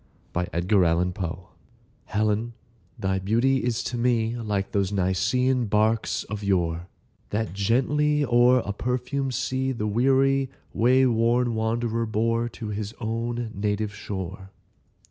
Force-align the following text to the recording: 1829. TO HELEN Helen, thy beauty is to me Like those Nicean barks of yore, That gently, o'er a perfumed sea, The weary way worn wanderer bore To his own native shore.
1829. 0.33 1.13
TO 1.13 1.21
HELEN 1.21 1.43
Helen, 2.05 2.53
thy 2.97 3.19
beauty 3.19 3.57
is 3.63 3.83
to 3.83 3.99
me 3.99 4.35
Like 4.35 4.71
those 4.71 4.91
Nicean 4.91 5.67
barks 5.69 6.23
of 6.23 6.43
yore, 6.43 6.87
That 7.29 7.53
gently, 7.53 8.25
o'er 8.25 8.63
a 8.65 8.73
perfumed 8.73 9.35
sea, 9.35 9.71
The 9.71 9.85
weary 9.85 10.49
way 10.73 11.05
worn 11.05 11.53
wanderer 11.53 12.07
bore 12.07 12.49
To 12.49 12.69
his 12.69 12.95
own 12.99 13.51
native 13.53 13.93
shore. 13.93 14.49